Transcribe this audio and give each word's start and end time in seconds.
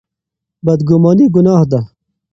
بدګماني 0.65 1.25
ګناه 1.33 1.55
ده. 1.71 1.79